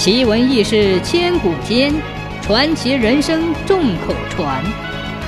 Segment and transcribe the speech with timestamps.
[0.00, 1.92] 奇闻异事千古间，
[2.40, 4.64] 传奇人生众口传。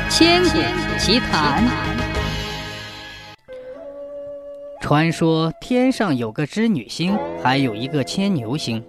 [0.08, 0.58] 千古
[0.98, 1.62] 奇谈。
[4.80, 8.82] 传说天上有个织女星，还有一个牵牛星。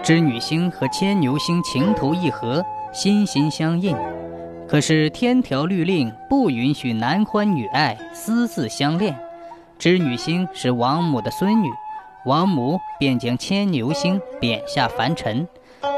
[0.00, 3.96] 织女星和牵牛星情投意合，心心相印。
[4.68, 9.18] 可是天条律令不允许男欢女爱、私自相恋。
[9.76, 11.68] 织女星是王母的孙女。
[12.26, 15.46] 王母便将牵牛星贬下凡尘，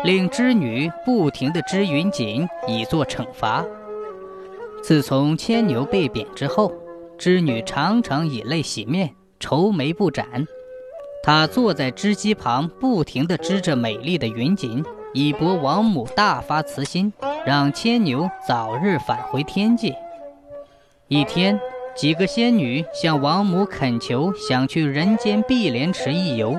[0.05, 3.65] 令织女不停地织云锦，以作惩罚。
[4.83, 6.71] 自从牵牛被贬之后，
[7.17, 10.47] 织女常常以泪洗面，愁眉不展。
[11.23, 14.85] 她坐在织机旁，不停地织着美丽的云锦，
[15.15, 17.11] 以博王母大发慈心，
[17.47, 19.97] 让牵牛早日返回天界。
[21.09, 21.59] 一天。
[21.99, 26.57] 几个仙女向王母恳求，想去人间碧莲池一游。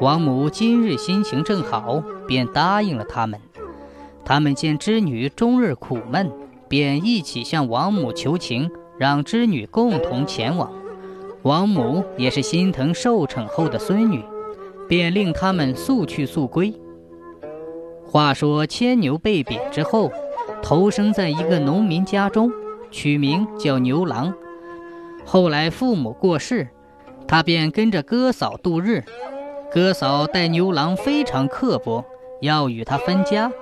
[0.00, 3.40] 王母今日心情正好，便答应了他们。
[4.24, 6.30] 他们见织女终日苦闷，
[6.68, 10.70] 便一起向王母求情，让织女共同前往。
[11.42, 14.22] 王母也是心疼受惩后的孙女，
[14.88, 16.72] 便令他们速去速归。
[18.06, 20.12] 话说牵牛被贬之后，
[20.62, 22.52] 投生在一个农民家中，
[22.92, 24.32] 取名叫牛郎。
[25.24, 26.68] 后来父母过世，
[27.26, 29.04] 他便跟着哥嫂度日。
[29.72, 32.04] 哥嫂待牛郎非常刻薄，
[32.40, 33.52] 要与他分家，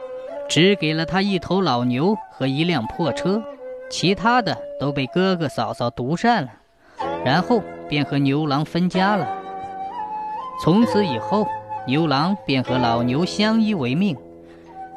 [0.49, 3.43] 只给了他一头老牛和一辆破车，
[3.91, 6.49] 其他的都被哥哥嫂嫂独占了。
[7.25, 9.29] 然后便和牛郎分家了。
[10.65, 11.47] 从此以后，
[11.87, 14.17] 牛郎便和老牛相依为命。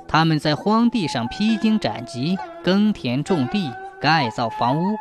[0.08, 4.96] 他们在荒地上披荆斩棘，耕田种地，盖造房屋。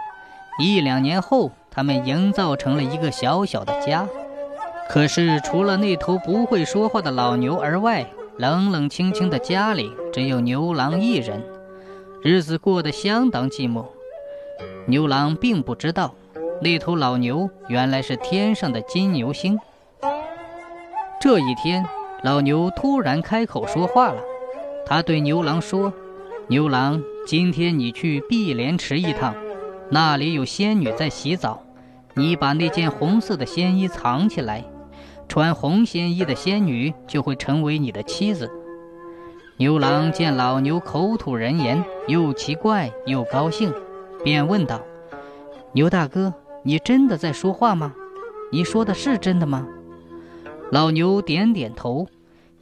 [0.60, 1.50] 一两年后。
[1.72, 4.04] 他们营造成了一个小小的家，
[4.88, 8.04] 可是除了那头不会说话的老牛而外，
[8.38, 11.44] 冷冷清清的家里只有牛郎一人，
[12.24, 13.84] 日子过得相当寂寞。
[14.86, 16.12] 牛郎并不知道，
[16.60, 19.56] 那头老牛原来是天上的金牛星。
[21.20, 21.86] 这一天，
[22.24, 24.20] 老牛突然开口说话了，
[24.84, 25.92] 他对牛郎说
[26.50, 29.32] ：“牛郎，今天你去碧莲池一趟。”
[29.90, 31.62] 那里有仙女在洗澡，
[32.14, 34.64] 你把那件红色的仙衣藏起来，
[35.26, 38.50] 穿红仙衣的仙女就会成为你的妻子。
[39.56, 43.74] 牛郎见老牛口吐人言，又奇怪又高兴，
[44.22, 44.80] 便问道
[45.74, 47.92] ：“牛大哥，你真的在说话吗？
[48.52, 49.66] 你说的是真的吗？”
[50.70, 52.06] 老牛点点头，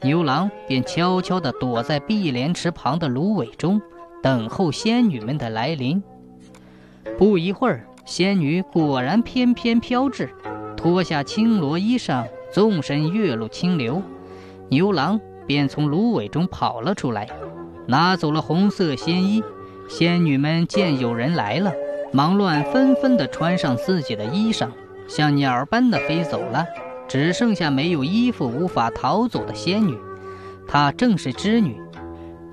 [0.01, 3.81] 牛郎便悄悄地躲在碧莲池旁的芦苇中，
[4.23, 6.03] 等候仙女们的来临。
[7.17, 10.31] 不一会儿，仙女果然翩翩飘至，
[10.77, 14.03] 脱下青罗衣裳，纵身跃入清流。
[14.69, 17.29] 牛郎便从芦苇中跑了出来，
[17.87, 19.43] 拿走了红色仙衣。
[19.89, 21.73] 仙女们见有人来了，
[22.13, 24.69] 忙乱纷纷地穿上自己的衣裳，
[25.09, 26.67] 像鸟儿般的飞走了。
[27.09, 29.97] 只剩下没有衣服、无法逃走的仙女，
[30.67, 31.81] 她正是织女。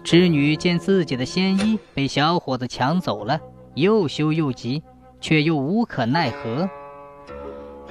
[0.01, 3.39] 织女见自己的仙衣被小伙子抢走了。
[3.75, 4.83] 又羞又急，
[5.21, 6.69] 却又无可奈何。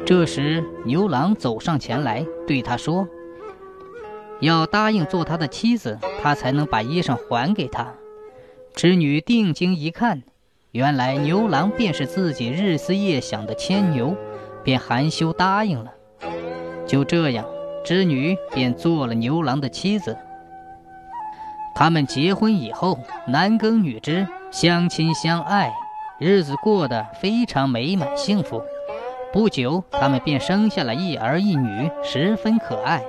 [0.05, 3.07] 这时，牛郎走上前来，对他说
[4.41, 7.95] ：“要答应做他的妻子，他才能把衣裳还给他。”
[8.75, 10.23] 织女定睛一看，
[10.73, 14.17] 原来牛郎便是自己日思夜想的牵牛，
[14.65, 15.93] 便含羞答应了。
[16.87, 17.47] 就这样，
[17.85, 20.17] 织女便做了牛郎的妻子。
[21.75, 24.27] 他们结婚以后，男耕女织。
[24.55, 25.75] 相亲相爱，
[26.17, 28.63] 日子过得非常美满幸福。
[29.33, 33.03] 不久，他们便生下了一儿一女，十分可爱。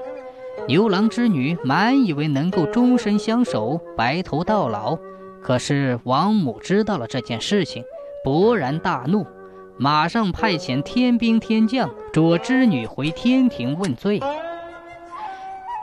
[0.67, 4.97] 牛郎织女满以为能够终身相守，白头到老。
[5.39, 7.83] 可是王母知道了这件事情，
[8.25, 9.23] 勃然大怒，
[9.77, 14.19] 马上派遣天兵天将捉织女回天庭问罪。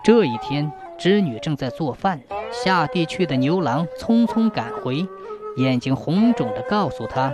[0.03, 2.21] 这一天，织女正在做饭，
[2.51, 5.07] 下地去的牛郎匆匆赶回。
[5.57, 7.33] 眼睛红肿的告诉他，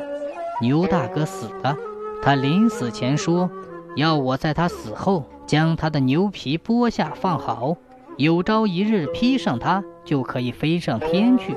[0.60, 1.76] 牛大哥死了。
[2.22, 3.48] 他临死前说，
[3.94, 7.76] 要我在他死后将他的牛皮剥下放好，
[8.16, 11.54] 有朝一日披上它，就可以飞上天去。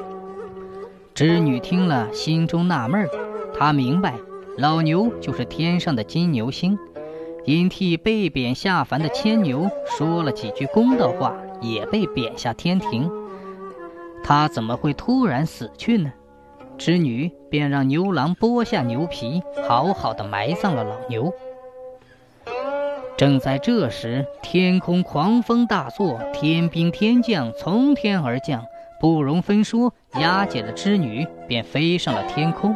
[1.16, 3.10] 织女听了，心中纳闷儿。
[3.58, 4.16] 她明白，
[4.58, 6.78] 老牛就是天上的金牛星，
[7.46, 13.12] 因替被贬下凡的牵牛说了几句公道话，也被贬下天庭。
[14.24, 16.14] 他怎么会突然死去呢？
[16.84, 21.32] 织女便让牛郎剥下牛皮，好好的埋葬了老牛。
[23.16, 28.66] 正在这时，天空狂风大作，天兵天将从天而降，
[29.00, 32.76] 不容分说，押解了织女，便飞上了天空。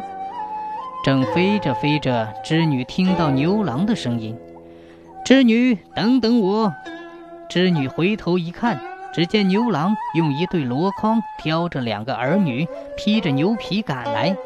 [1.04, 4.38] 正飞着飞着，织女听到牛郎的声音
[5.26, 6.72] ：“织女，等等我！”
[7.50, 8.80] 织女回头一看，
[9.16, 12.68] 只见牛郎用一对箩筐挑着两个儿女，
[12.98, 14.36] 披着牛皮赶来。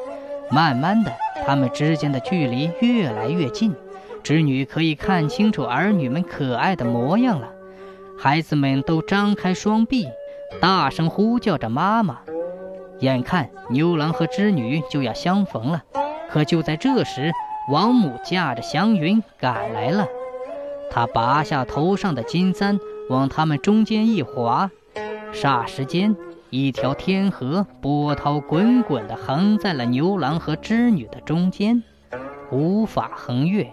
[0.48, 1.12] 慢慢的，
[1.44, 3.74] 他们之间的距离越来越近，
[4.22, 7.48] 织女可以看清楚儿女们可爱的模样了。
[8.16, 10.06] 孩子们都张开双臂，
[10.60, 12.20] 大声呼叫着妈妈。
[13.00, 15.82] 眼看牛郎和织女就要相逢了，
[16.30, 17.32] 可就在这时，
[17.72, 20.06] 王母驾着祥云赶来了。
[20.92, 22.78] 她拔下头上的金簪，
[23.10, 24.70] 往他们中间一划，
[25.32, 26.16] 霎时间。
[26.48, 31.82] 一条天河波涛滚滚地横在了牛郎和织女的中间，
[32.50, 33.68] 无法横越。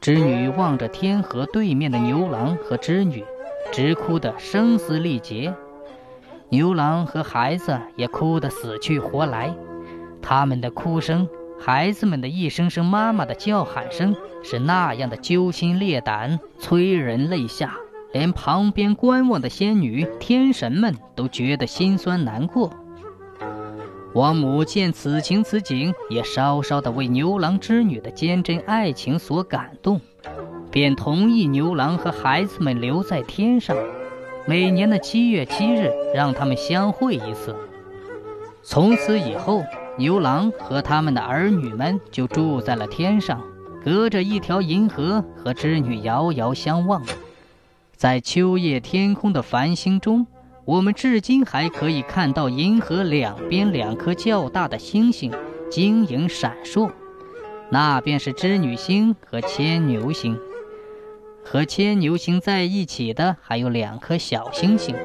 [0.00, 3.24] 织女望着天河对面的牛郎和织女，
[3.70, 5.54] 直哭得声嘶力竭。
[6.48, 9.54] 牛郎和孩子也哭得死去活来，
[10.20, 11.28] 他们的哭声，
[11.64, 17.76] 孩子们的一声声妈妈的叫喊声，是那样的揪心裂胆，催人泪下。
[18.12, 22.70] 连旁边观望的仙女、天神们都觉得心酸难过。
[24.12, 30.00] 王母见此情此景，也稍稍的为牛郎织女的坚贞爱情所感动，
[30.72, 33.76] 便同意牛郎和孩子们留在天上，
[34.46, 37.54] 每年的七月七日让他们相会一次。
[38.62, 39.62] 从此以后，
[39.98, 43.42] 牛郎和他们的儿女们就住在了天上，
[43.84, 47.02] 隔着一条银河，和织女遥遥相望。
[47.94, 50.26] 在秋夜天空的繁星中，
[50.64, 55.30] 我们至今还可以看到银河两边两颗较大的星星
[55.70, 56.90] 晶莹闪烁，
[57.70, 60.38] 那便是织女星和牵牛星。
[61.44, 64.96] 和牵牛星在一起的还有两颗小星星，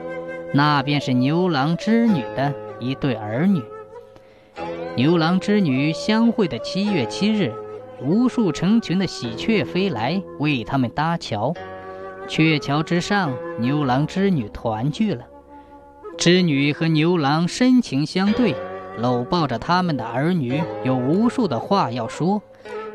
[0.54, 3.62] 那便是牛郎织女的一对儿女。
[4.98, 7.54] 牛郎织女相会的七月七日，
[8.02, 11.54] 无数成群的喜鹊飞来为他们搭桥。
[12.28, 15.24] 鹊桥之上，牛郎织女团聚了。
[16.18, 18.56] 织女和牛郎深情相对，
[18.98, 22.42] 搂抱着他们的儿女，有无数的话要说，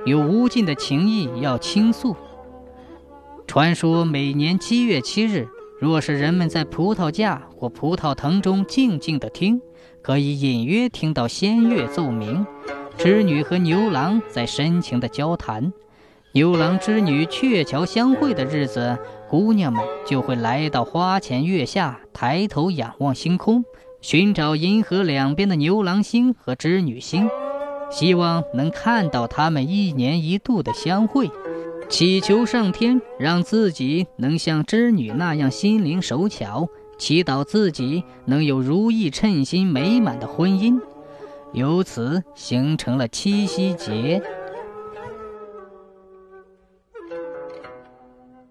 [0.05, 2.17] 有无尽的情意要倾诉。
[3.47, 5.47] 传说每年七月七日，
[5.83, 9.61] 若是人们在葡萄架或葡萄藤中静静地听，
[10.01, 12.47] 可以隐约听到仙乐奏鸣，
[12.97, 15.73] 织女和牛郎在深情地交谈。
[16.35, 18.97] 牛郎织女鹊桥相会的日子。
[19.29, 23.65] 姑娘们就会来到花前月下，抬头仰望星空，
[24.01, 27.29] 寻找银河两边的牛郎星和织女星，
[27.91, 31.29] 希望能看到他们一年一度的相会，
[31.93, 36.67] 祈求上天让自己能像织女那样心灵手巧，
[36.97, 40.81] 祈祷自己能有如意称心、美满的婚姻，
[41.53, 44.23] 由此形成了七夕节。